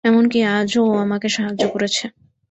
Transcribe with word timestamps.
এমনকি, 0.03 0.39
আজও 0.51 0.81
ও 0.85 0.93
আমাকে 0.97 1.27
সাহায্য 1.29 1.63
করেছে। 1.73 2.05